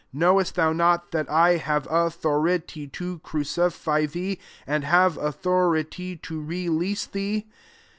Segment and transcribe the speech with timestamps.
[0.11, 7.11] knowest thou not that i have authority to crucify thecJ and have authority to releasi
[7.11, 7.45] thee?"